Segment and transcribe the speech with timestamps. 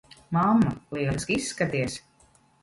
[0.37, 1.99] Mamma, lieliski izskaties.